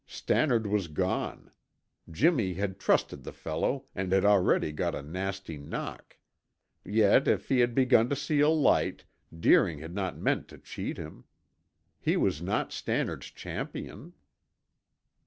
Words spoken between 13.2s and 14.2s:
champion.